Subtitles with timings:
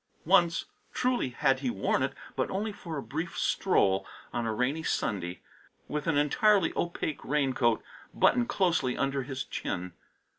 [0.25, 4.81] Once, truly, had he worn it, but only for a brief stroll on a rainy
[4.81, 5.41] Sunday,
[5.87, 9.93] with an entirely opaque raincoat buttoned closely under his chin.